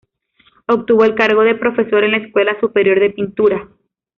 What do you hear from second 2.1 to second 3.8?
la Escuela Superior de Pintura.